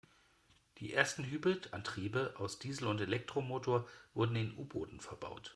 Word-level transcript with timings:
Die 0.79 0.93
ersten 0.93 1.23
Hybridantriebe 1.25 2.33
aus 2.39 2.57
Diesel- 2.57 2.87
und 2.87 2.99
Elektromotor 3.01 3.87
wurden 4.15 4.35
in 4.35 4.57
U-Booten 4.57 4.99
verbaut. 4.99 5.49